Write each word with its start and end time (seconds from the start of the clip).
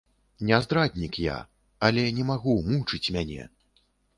Не 0.47 0.57
здраднік 0.65 1.19
я, 1.25 1.35
але 1.89 2.07
не 2.21 2.27
магу, 2.33 2.57
мучыць 2.73 3.13
мяне. 3.19 3.49